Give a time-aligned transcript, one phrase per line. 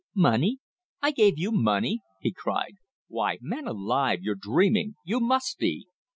[0.15, 0.57] "Money!
[1.03, 2.77] I gave you money?" he cried.
[3.07, 4.95] "Why, man alive, you're dreaming!
[5.07, 5.89] _You must be!